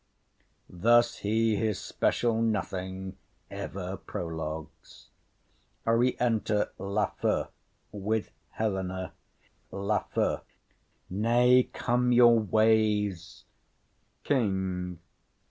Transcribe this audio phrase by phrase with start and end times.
[0.67, 3.17] Thus he his special nothing
[3.51, 5.09] ever prologues.
[5.85, 7.49] Enter Lafew
[7.91, 9.13] with Helena.
[9.71, 10.41] LAFEW.
[11.11, 13.43] Nay, come your ways.
[14.23, 14.97] KING.